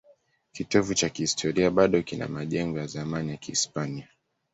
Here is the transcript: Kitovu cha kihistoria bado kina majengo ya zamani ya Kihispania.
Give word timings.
Kitovu 0.53 0.93
cha 0.93 1.09
kihistoria 1.09 1.71
bado 1.71 2.01
kina 2.01 2.27
majengo 2.27 2.79
ya 2.79 2.87
zamani 2.87 3.31
ya 3.31 3.37
Kihispania. 3.37 4.07